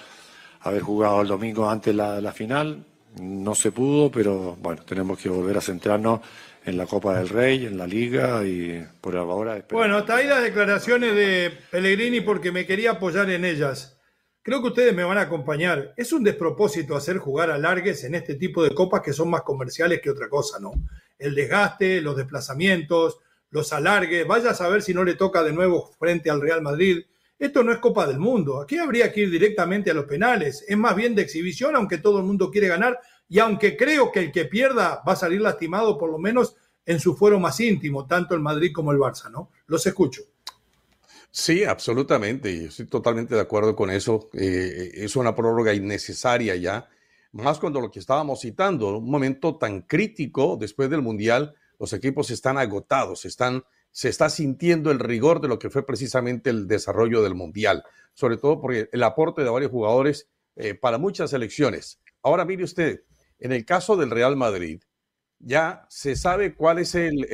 [0.59, 2.85] haber jugado el domingo antes la, la final.
[3.19, 6.21] No se pudo, pero bueno, tenemos que volver a centrarnos
[6.63, 9.65] en la Copa del Rey, en la Liga y por ahora.
[9.71, 13.97] Bueno, hasta ahí las declaraciones de Pellegrini porque me quería apoyar en ellas.
[14.43, 15.93] Creo que ustedes me van a acompañar.
[15.97, 19.43] Es un despropósito hacer jugar a largues en este tipo de copas que son más
[19.43, 20.73] comerciales que otra cosa, ¿no?
[21.19, 23.19] El desgaste, los desplazamientos,
[23.51, 24.25] los alargues.
[24.25, 27.03] Vaya a saber si no le toca de nuevo frente al Real Madrid.
[27.41, 28.61] Esto no es Copa del Mundo.
[28.61, 30.63] Aquí habría que ir directamente a los penales.
[30.67, 32.99] Es más bien de exhibición, aunque todo el mundo quiere ganar.
[33.27, 36.99] Y aunque creo que el que pierda va a salir lastimado, por lo menos en
[36.99, 39.49] su fuero más íntimo, tanto el Madrid como el Barça, ¿no?
[39.65, 40.21] Los escucho.
[41.31, 42.51] Sí, absolutamente.
[42.51, 44.29] Y estoy totalmente de acuerdo con eso.
[44.33, 46.87] Eh, es una prórroga innecesaria ya.
[47.31, 52.29] Más cuando lo que estábamos citando, un momento tan crítico después del Mundial, los equipos
[52.29, 57.21] están agotados, están se está sintiendo el rigor de lo que fue precisamente el desarrollo
[57.21, 61.99] del Mundial, sobre todo por el aporte de varios jugadores eh, para muchas selecciones.
[62.23, 63.03] Ahora mire usted,
[63.39, 64.81] en el caso del Real Madrid,
[65.39, 67.25] ya se sabe cuál es el,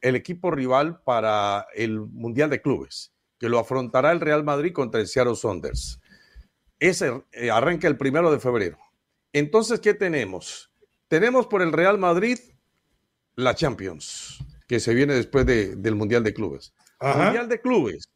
[0.00, 5.08] equipo rival para el Mundial de Clubes, que lo afrontará el Real Madrid contra el
[5.08, 6.00] Seattle Saunders.
[6.78, 8.78] Ese eh, arranca el primero de febrero.
[9.32, 10.70] Entonces, ¿qué tenemos?
[11.08, 12.38] Tenemos por el Real Madrid
[13.34, 16.74] la Champions que se viene después del Mundial de Clubes.
[17.00, 18.10] Mundial de Clubes.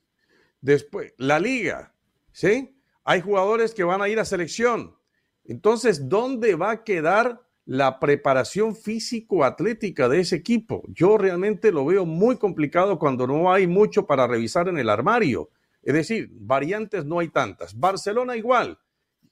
[0.61, 1.95] Después, la Liga.
[2.33, 2.77] ¿Sí?
[3.05, 4.97] Hay jugadores que van a ir a selección.
[5.45, 10.83] Entonces, ¿dónde va a quedar la preparación físico-atlética de ese equipo?
[10.89, 15.51] Yo realmente lo veo muy complicado cuando no hay mucho para revisar en el armario.
[15.83, 17.79] Es decir, variantes no hay tantas.
[17.79, 18.79] Barcelona igual.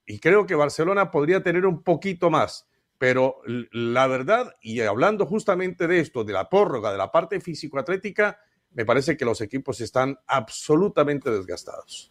[0.07, 2.68] Y creo que Barcelona podría tener un poquito más.
[2.99, 3.41] Pero
[3.73, 8.41] la verdad, y hablando justamente de esto, de la prórroga, de la parte físico-atlética,
[8.73, 12.11] me parece que los equipos están absolutamente desgastados.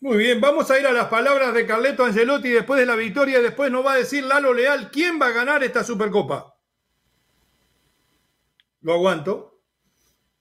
[0.00, 3.40] Muy bien, vamos a ir a las palabras de Carleto Angelotti después de la victoria.
[3.40, 6.56] Después nos va a decir Lalo Leal quién va a ganar esta Supercopa.
[8.80, 9.60] Lo aguanto.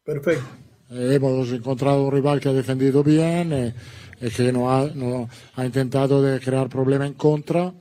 [0.04, 0.44] Perfecto.
[0.90, 3.76] hemos encontrado un rival que ha defendido bien, eh,
[4.36, 7.72] que no ha, no, ha intentado de crear problema en contra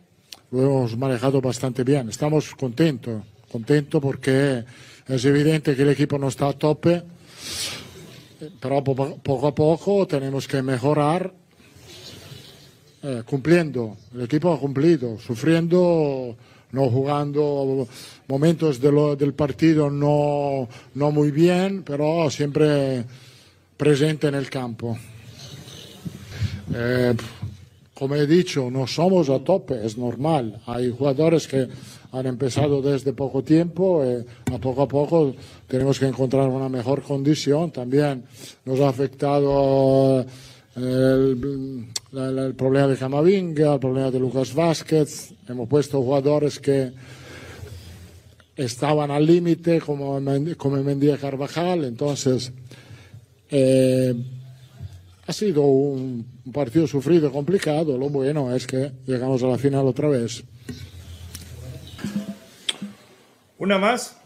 [0.53, 2.09] lo hemos manejado bastante bien.
[2.09, 4.65] Estamos contentos, contentos porque
[5.07, 7.03] es evidente que el equipo no está a tope,
[8.61, 11.33] pero poco a poco tenemos que mejorar
[13.03, 13.97] eh, cumpliendo.
[14.15, 16.37] El equipo ha cumplido, sufriendo,
[16.73, 17.89] no jugando
[18.29, 23.05] momentos del partido no, no muy bien, pero siempre
[23.77, 24.99] presente en el campo.
[26.73, 27.15] Eh,
[28.01, 30.59] como he dicho, no somos a tope, es normal.
[30.65, 31.69] Hay jugadores que
[32.13, 35.35] han empezado desde poco tiempo, eh, a poco a poco
[35.69, 37.71] tenemos que encontrar una mejor condición.
[37.71, 38.25] También
[38.65, 40.25] nos ha afectado
[40.77, 41.35] eh,
[42.13, 45.35] el, problema de Camavinga, el problema de Lucas Vázquez.
[45.47, 46.93] Hemos puesto jugadores que
[48.57, 50.19] estaban al límite, como,
[50.57, 51.85] como Mendía Carvajal.
[51.85, 52.51] Entonces,
[53.51, 54.15] eh,
[55.31, 57.97] ha sido un partido sufrido, complicado.
[57.97, 60.43] Lo bueno es que llegamos a la final otra vez.
[63.57, 64.16] ¿Una más?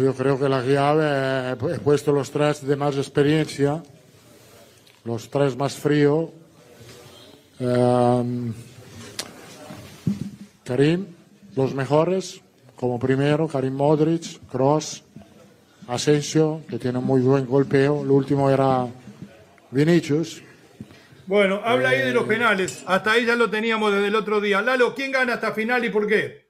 [0.00, 3.80] Yo creo que la llave he puesto los tres de más experiencia,
[5.04, 6.32] los tres más frío.
[7.60, 8.52] Em,
[10.64, 11.06] Karim,
[11.54, 12.40] los mejores,
[12.74, 15.04] como primero, Karim Modric, Cross,
[15.86, 18.02] Asensio, que tiene muy buen golpeo.
[18.02, 18.88] El último era
[19.70, 20.47] Vinicius.
[21.28, 22.82] Bueno, habla ahí de los eh, penales.
[22.86, 24.62] Hasta ahí ya lo teníamos desde el otro día.
[24.62, 26.48] Lalo, ¿quién gana esta final y por qué?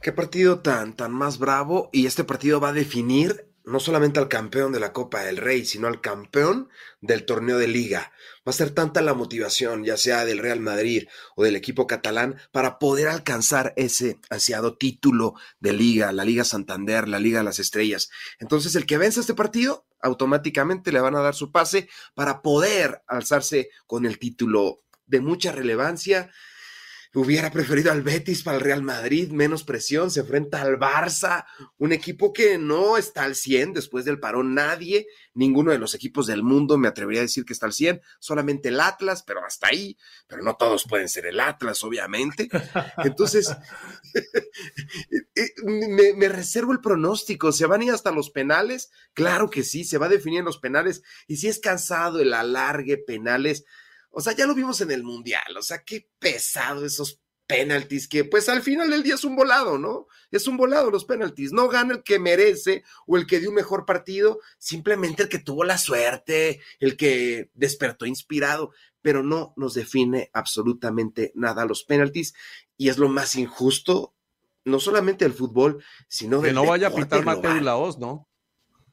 [0.00, 1.90] Qué partido tan, tan más bravo.
[1.92, 5.64] Y este partido va a definir no solamente al campeón de la Copa del Rey,
[5.64, 8.12] sino al campeón del torneo de liga.
[8.46, 12.36] Va a ser tanta la motivación, ya sea del Real Madrid o del equipo catalán,
[12.52, 17.58] para poder alcanzar ese ansiado título de liga, la Liga Santander, la Liga de las
[17.58, 18.08] Estrellas.
[18.38, 23.02] Entonces, el que vence este partido, automáticamente le van a dar su pase para poder
[23.08, 26.30] alzarse con el título de mucha relevancia
[27.16, 31.46] Hubiera preferido al Betis para el Real Madrid, menos presión, se enfrenta al Barça,
[31.78, 34.52] un equipo que no está al 100 después del parón.
[34.52, 38.02] Nadie, ninguno de los equipos del mundo me atrevería a decir que está al 100,
[38.18, 42.50] solamente el Atlas, pero hasta ahí, pero no todos pueden ser el Atlas, obviamente.
[42.98, 43.50] Entonces,
[45.64, 48.90] me, me, reservo el pronóstico, ¿se van a ir hasta los penales?
[49.14, 52.34] Claro que sí, se va a definir en los penales, y si es cansado el
[52.34, 53.64] alargue penales
[54.18, 58.24] o sea, ya lo vimos en el Mundial, o sea, qué pesado esos penaltis que
[58.24, 60.06] pues al final del día es un volado, ¿no?
[60.30, 63.56] Es un volado los penaltis, no gana el que merece o el que dio un
[63.56, 69.74] mejor partido, simplemente el que tuvo la suerte, el que despertó inspirado, pero no nos
[69.74, 72.32] define absolutamente nada los penaltis
[72.78, 74.14] y es lo más injusto,
[74.64, 76.48] no solamente del fútbol, sino de...
[76.48, 78.26] Que no vaya a pitar Mateo Laos, ¿no?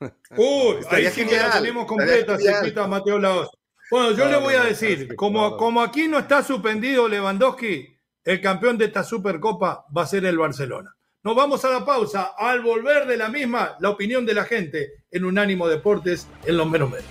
[0.01, 3.49] Uy, ahí sí que la tenemos completa, se quita Mateo Laos.
[3.93, 8.75] Bueno, yo le voy a decir, como, como aquí no está suspendido Lewandowski, el campeón
[8.75, 10.95] de esta Supercopa va a ser el Barcelona.
[11.21, 12.31] Nos vamos a la pausa.
[12.35, 16.67] Al volver de la misma, la opinión de la gente en Unánimo Deportes en los
[16.67, 17.05] menos menos.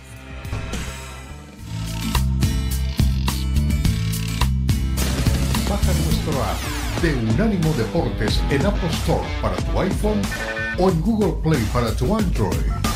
[5.70, 10.20] Baja nuestro app de Unánimo Deportes en Apple Store para tu iPhone
[10.80, 12.91] o en Google Play para tu Android.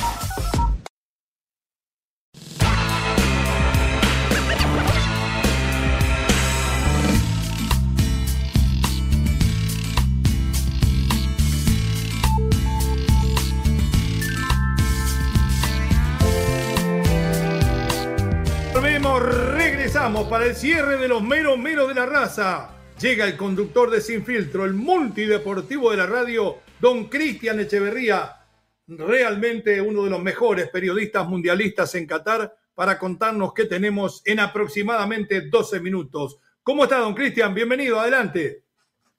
[20.06, 22.70] Para el cierre de los meros meros de la raza.
[23.00, 28.36] Llega el conductor de Sin Filtro, el multideportivo de la radio, don Cristian Echeverría,
[28.86, 35.40] realmente uno de los mejores periodistas mundialistas en Qatar, para contarnos qué tenemos en aproximadamente
[35.40, 36.38] 12 minutos.
[36.62, 37.52] ¿Cómo está, don Cristian?
[37.52, 38.65] Bienvenido, adelante.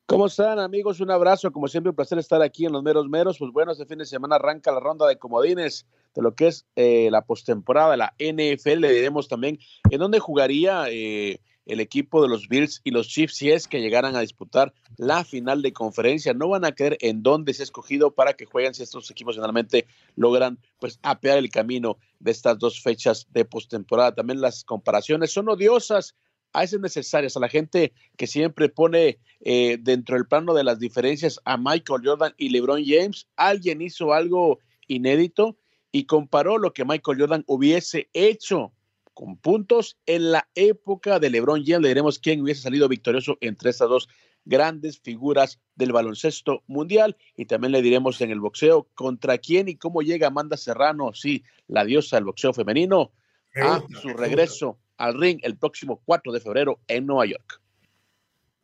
[0.09, 1.01] ¿Cómo están, amigos?
[1.01, 1.51] Un abrazo.
[1.51, 3.37] Como siempre, un placer estar aquí en los meros meros.
[3.39, 6.65] Pues bueno, este fin de semana arranca la ronda de comodines de lo que es
[6.77, 8.79] eh, la postemporada de la NFL.
[8.79, 9.59] Le diremos también
[9.91, 13.81] en dónde jugaría eh, el equipo de los Bills y los Chiefs si es que
[13.81, 16.33] llegaran a disputar la final de conferencia.
[16.33, 19.35] No van a creer en dónde se ha escogido para que jueguen si estos equipos
[19.35, 24.15] finalmente logran pues apear el camino de estas dos fechas de postemporada.
[24.15, 26.15] También las comparaciones son odiosas
[26.57, 30.79] a veces necesarias, a la gente que siempre pone eh, dentro del plano de las
[30.79, 33.27] diferencias a Michael Jordan y LeBron James.
[33.35, 35.55] Alguien hizo algo inédito
[35.91, 38.73] y comparó lo que Michael Jordan hubiese hecho
[39.13, 41.83] con puntos en la época de LeBron James.
[41.83, 44.09] Le diremos quién hubiese salido victorioso entre estas dos
[44.43, 49.75] grandes figuras del baloncesto mundial y también le diremos en el boxeo contra quién y
[49.75, 53.11] cómo llega Amanda Serrano, sí, la diosa del boxeo femenino,
[53.55, 57.61] a su regreso al ring el próximo 4 de febrero en Nueva York.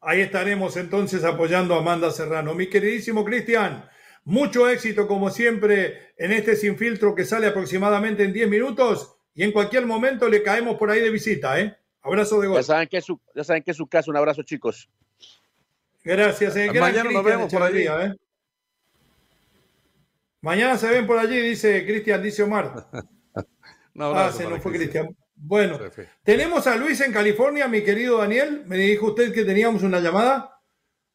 [0.01, 2.53] Ahí estaremos entonces apoyando a Amanda Serrano.
[2.53, 3.89] Mi queridísimo Cristian,
[4.25, 9.43] mucho éxito como siempre en este sin filtro que sale aproximadamente en 10 minutos y
[9.43, 11.75] en cualquier momento le caemos por ahí de visita, ¿eh?
[12.01, 12.57] Abrazo de gol.
[12.57, 14.11] Ya saben que es su, ya saben que es su caso.
[14.11, 14.89] Un abrazo, chicos.
[16.03, 16.55] Gracias.
[16.57, 16.69] Eh.
[16.73, 17.85] Mañana nos vemos por allí.
[17.87, 18.13] ¿eh?
[20.41, 22.89] Mañana se ven por allí, dice Cristian, dice Omar.
[23.99, 25.15] ah, se nos fue Cristian.
[25.45, 25.77] Bueno,
[26.23, 28.63] tenemos a Luis en California, mi querido Daniel.
[28.65, 30.61] Me dijo usted que teníamos una llamada.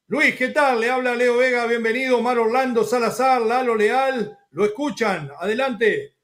[0.07, 0.81] Luis, ¿qué tal?
[0.81, 2.21] Le habla Leo Vega, bienvenido.
[2.21, 5.31] Mar Orlando Salazar, Lalo Leal, lo escuchan.
[5.41, 6.15] Adelante.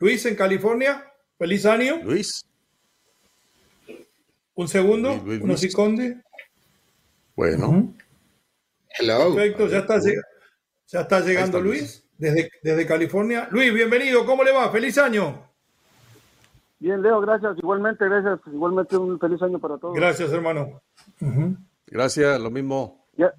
[0.00, 2.02] Luis en California, feliz año.
[2.04, 2.44] Luis.
[4.54, 5.76] Un segundo, Luis, Luis,
[7.34, 7.94] Bueno.
[8.90, 9.34] Hello.
[9.34, 10.22] Perfecto, ya está, lleg-
[10.86, 11.80] ya está llegando está Luis.
[11.80, 13.48] Luis desde, desde California.
[13.50, 14.70] Luis, bienvenido, ¿cómo le va?
[14.70, 15.47] Feliz año.
[16.80, 17.58] Bien, Leo, gracias.
[17.58, 18.40] Igualmente, gracias.
[18.52, 19.94] Igualmente un feliz año para todos.
[19.94, 20.80] Gracias, hermano.
[21.86, 23.06] Gracias, lo mismo.
[23.16, 23.32] Ya,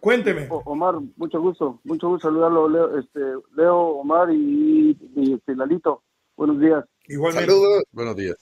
[0.00, 0.46] Cuénteme.
[0.50, 1.78] O- Omar, mucho gusto.
[1.84, 3.20] Mucho gusto saludarlo, Leo, este,
[3.54, 6.02] Leo Omar y, y este, Lalito.
[6.36, 6.84] Buenos días.
[7.06, 7.50] Igualmente.
[7.52, 7.82] Saludos.
[7.92, 8.36] Buenos días.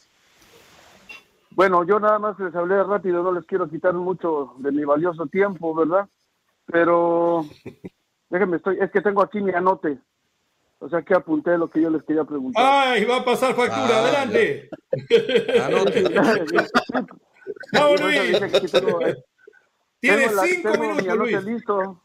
[1.51, 5.27] Bueno, yo nada más les hablé rápido, no les quiero quitar mucho de mi valioso
[5.27, 6.09] tiempo, ¿verdad?
[6.67, 7.45] Pero
[8.31, 9.99] déjenme, estoy, es que tengo aquí mi anote.
[10.81, 12.63] O sea que apunté lo que yo les quería preguntar.
[12.65, 13.89] ¡Ay, va a pasar factura!
[13.91, 14.69] Ah, ¡Adelante!
[17.73, 18.71] ¡Vamos, Luis!
[18.73, 18.99] tengo-
[20.01, 21.45] Tienes tengo la- cinco tengo mi minutos, Luis.
[21.45, 22.03] listo.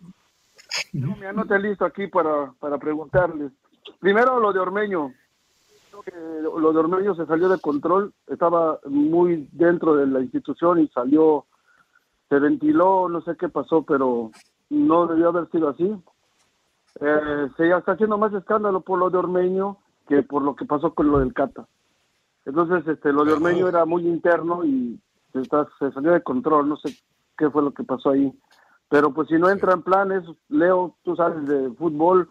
[0.92, 3.52] Tengo mi anote listo aquí para, para preguntarles.
[4.00, 5.14] Primero lo de Ormeño.
[5.92, 6.12] Creo que
[6.60, 8.14] Lo de Ormeño se salió de control.
[8.28, 11.46] Estaba muy dentro de la institución y salió,
[12.30, 14.32] se ventiló, no sé qué pasó, pero
[14.70, 15.94] no debió haber sido así.
[17.06, 19.78] Eh, se ya está haciendo más escándalo por lo de Ormeño
[20.08, 21.68] que por lo que pasó con lo del Cata.
[22.46, 25.00] Entonces, este, lo de Ormeño era muy interno y
[25.34, 26.68] se, está- se salió de control.
[26.70, 26.96] No sé
[27.38, 28.34] qué fue lo que pasó ahí.
[28.90, 32.30] Pero pues si no entra en planes, Leo, tú sabes de fútbol,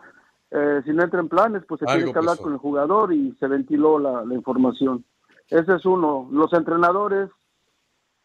[0.51, 2.43] eh, si no entra en planes, pues se Algo tiene que hablar pasó.
[2.45, 5.05] con el jugador y se ventiló la, la información.
[5.51, 6.29] Ese es uno.
[6.31, 7.31] Los entrenadores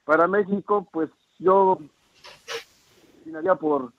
[0.05, 1.89] para México, pues yo me
[3.19, 3.91] inclinaría por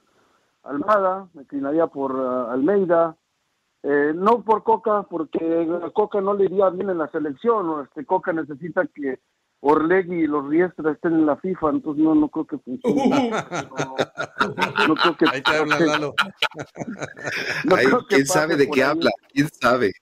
[0.62, 3.16] Almada, me inclinaría por ah, Almeida,
[3.82, 7.82] eh, no por Coca, porque a Coca no le iría bien en la selección, o
[7.82, 9.20] este Coca necesita que
[9.61, 13.30] Orlegui y los Riestra estén en la FIFA, entonces no, no creo que funcione.
[13.30, 16.14] No, no creo que Ahí te habla Lalo.
[17.64, 18.90] no Ay, creo que ¿Quién sabe de qué ahí.
[18.90, 19.11] habla?
[19.32, 19.92] ¿Quién sabe?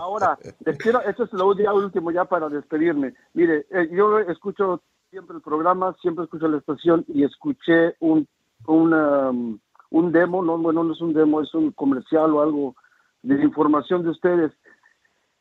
[0.00, 3.14] Ahora, les quiero, esto es lo ya último ya para despedirme.
[3.32, 8.26] Mire, eh, yo escucho siempre el programa, siempre escucho la estación y escuché un,
[8.66, 9.58] un, um,
[9.90, 12.76] un demo, no, bueno, no es un demo, es un comercial o algo
[13.22, 14.52] de información de ustedes.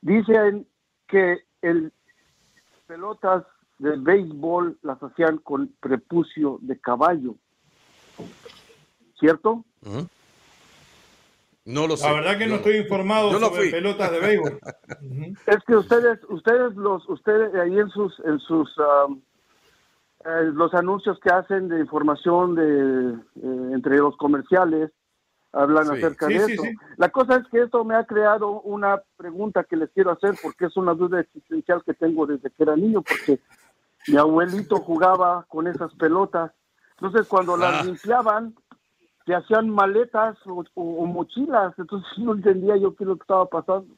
[0.01, 0.67] Dicen
[1.07, 1.91] que el
[2.87, 3.43] pelotas
[3.79, 7.35] de béisbol las hacían con prepucio de caballo.
[9.19, 9.63] ¿Cierto?
[11.65, 12.05] No lo sé.
[12.05, 14.59] La verdad que no estoy informado yo sobre pelotas de béisbol.
[15.47, 19.21] Es que ustedes, ustedes los, ustedes ahí en sus, en sus, um,
[20.25, 24.91] eh, los anuncios que hacen de información de eh, entre los comerciales
[25.51, 25.91] hablan Sí.
[25.97, 26.63] acerca Sí, de sí, eso.
[26.97, 30.65] La cosa es que esto me ha creado una pregunta que les quiero hacer porque
[30.65, 33.39] es una duda existencial que tengo desde que era niño porque
[34.07, 36.51] mi abuelito jugaba con esas pelotas.
[36.97, 37.57] Entonces cuando Ah.
[37.57, 38.55] las limpiaban
[39.25, 43.23] se hacían maletas o, o- o mochilas, entonces no entendía yo qué es lo que
[43.23, 43.93] estaba pasando.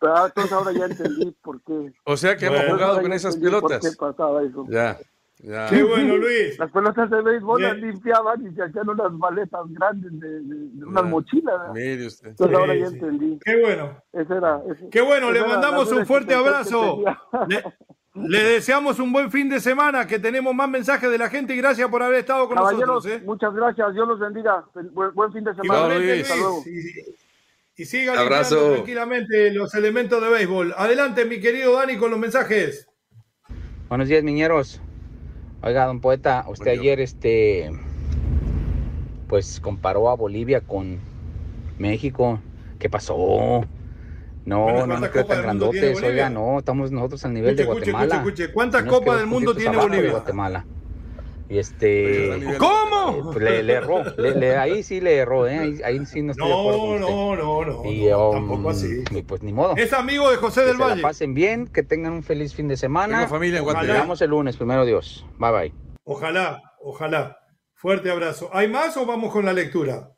[0.00, 1.92] Pero ah, entonces ahora ya entendí por qué.
[2.04, 2.74] O sea que hemos Bueno.
[2.74, 3.90] jugado con esas entendí por pelotas.
[3.90, 4.64] qué pasaba eso.
[4.68, 4.96] Ya,
[5.40, 5.66] ya.
[5.68, 6.58] Qué bueno, Luis.
[6.58, 7.70] Las pelotas de béisbol Bien.
[7.70, 11.58] las limpiaban y se hacían unas maletas grandes de, de- de unas mochilas.
[11.58, 11.74] ¿verdad?
[11.74, 12.28] Mire usted.
[12.28, 13.38] Entonces ahora Sí, ya entendí.
[13.44, 14.02] Qué bueno.
[14.12, 17.02] Ese era, ese- Qué bueno, le mandamos un fuerte abrazo.
[17.48, 17.62] Le,
[18.14, 21.58] le deseamos un buen fin de semana, que tenemos más mensajes de la gente y
[21.58, 23.20] gracias por haber estado con Caballeros, nosotros.
[23.20, 23.22] ¿eh?
[23.24, 23.94] muchas gracias.
[23.94, 24.64] Dios los bendiga.
[24.92, 25.64] Buen, buen fin de semana.
[25.94, 26.22] Igualmente, Luis.
[26.30, 26.62] Hasta luego.
[26.66, 28.54] Y, y siga Abrazo.
[28.56, 30.74] limpiando tranquilamente los elementos de béisbol.
[30.76, 32.88] Adelante, mi querido Dani, con los mensajes.
[33.88, 34.80] Buenos días, miñeros.
[35.62, 37.70] Oiga, don poeta, usted ayer este
[39.28, 40.98] pues comparó a Bolivia con
[41.78, 42.40] México.
[42.78, 43.66] ¿Qué pasó?
[44.46, 48.04] No, no ¿cuántas nos tan grandotes, oiga, no, estamos nosotros al nivel de Guatemala.
[48.04, 48.52] escuche, escuche.
[48.54, 50.10] ¿Cuántas copas del mundo tiene Bolivia?
[50.12, 50.64] Guatemala.
[51.50, 52.87] Y este ¿Cómo?
[53.24, 55.58] Pues, le, le erró, le- le- ahí sí le erró, ¿eh?
[55.58, 57.42] ahí, ahí sí no estoy de acuerdo con No, usted.
[57.44, 57.90] no, no, no.
[57.90, 59.04] Y, no, um, tampoco así.
[59.10, 59.74] y pues ni modo.
[59.76, 61.02] Es amigo de José Que del se la Valle.
[61.02, 63.18] pasen bien, que tengan un feliz fin de semana.
[63.18, 63.64] Tengo familia en.
[63.64, 64.14] Nos Guatemala.
[64.20, 65.24] el lunes, primero Dios.
[65.38, 65.74] Bye bye.
[66.04, 67.36] Ojalá, ojalá.
[67.74, 68.50] Fuerte abrazo.
[68.52, 70.10] ¿Hay más o vamos con la lectura?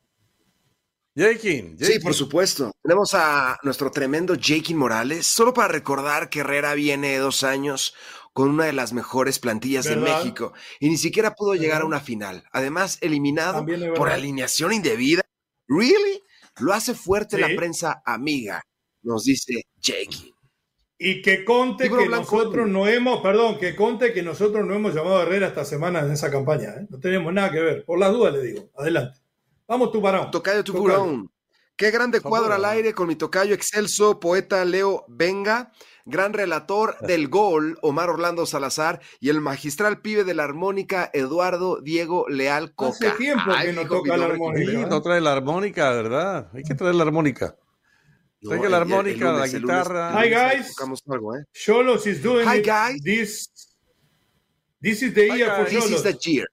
[1.15, 2.71] Jakin, Sí, por supuesto.
[2.81, 7.93] Tenemos a nuestro tremendo Jakin Morales, solo para recordar que Herrera viene de dos años
[8.33, 9.95] con una de las mejores plantillas de.
[9.97, 12.43] México y ni siquiera pudo llegar a una final.
[12.51, 13.65] Además, eliminado
[13.95, 15.21] por alineación indebida.
[15.67, 16.21] ¿Really?
[16.59, 17.41] Lo hace fuerte Sí.
[17.41, 18.61] la prensa amiga,
[19.03, 20.33] nos dice Jakin.
[20.97, 22.35] Y que conte Libro que blanco.
[22.37, 26.01] nosotros no hemos, perdón, que conte que nosotros no hemos llamado a Herrera esta semana
[26.01, 26.69] en esa campaña.
[26.77, 26.87] ¿eh?
[26.89, 27.85] No tenemos nada que ver.
[27.85, 28.69] Por las dudas le digo.
[28.77, 29.17] Adelante.
[29.67, 30.29] Vamos, tu varón.
[30.29, 31.31] Tocayo Tuburón.
[31.81, 35.71] Qué grande cuadro al aire con mi tocayo excelso, poeta Leo Venga,
[36.05, 41.81] gran relator del gol, Omar Orlando Salazar, y el magistral pibe de la armónica, Eduardo
[41.81, 43.07] Diego Leal Coca.
[43.07, 44.71] Hace tiempo que no toca la armónica.
[44.71, 44.85] Sí, ¿eh?
[44.87, 46.51] no trae la armónica, ¿verdad?
[46.53, 47.55] Hay que traer la armónica.
[48.41, 50.23] No, el- la el- el armónica, lunes, la lunes, guitarra.
[50.23, 50.75] Hi, guys.
[50.75, 51.45] Tocamos algo, ¿eh?
[51.51, 53.01] Cholos is doing Hi, guys.
[53.03, 53.51] This,
[54.79, 55.83] this is the Hi, year for guys.
[55.83, 56.45] This is the year.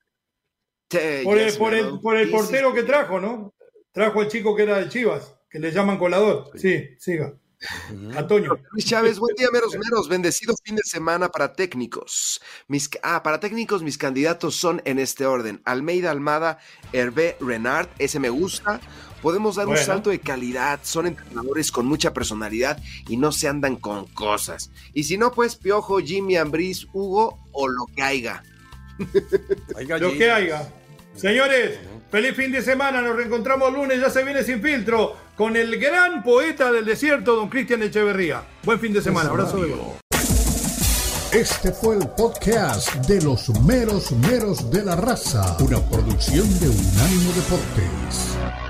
[1.23, 3.53] por, el, por, el, por el portero que trajo, ¿no?
[3.99, 6.53] Trajo al chico que era de Chivas, que le llaman colador.
[6.55, 7.35] Sí, siga.
[8.15, 8.57] Antonio.
[8.71, 10.09] Luis Chávez, buen día, meros, meros.
[10.09, 12.41] Bendecido fin de semana para técnicos.
[12.69, 16.61] Mis, ah, para técnicos, mis candidatos son en este orden: Almeida Almada,
[16.93, 18.81] Hervé Renard, ese me gusta.
[19.21, 20.79] Podemos dar un salto de calidad.
[20.85, 24.71] Son entrenadores con mucha personalidad y no se andan con cosas.
[24.95, 28.45] Y si no, pues Piojo, Jimmy, Ambris, Hugo o lo que haya.
[29.99, 30.73] lo que haya.
[31.19, 31.81] Señores,
[32.13, 33.03] feliz fin de semana.
[33.03, 34.01] Nos reencontramos lunes.
[34.01, 38.43] Ya se viene sin filtro con el gran poeta del desierto, don Cristian Echeverría.
[38.63, 39.31] Buen fin de semana.
[39.31, 39.81] Abrazo de gol.
[41.33, 47.33] Este fue el podcast de los meros meros de la raza, una producción de Unánimo
[47.33, 48.68] Deportes.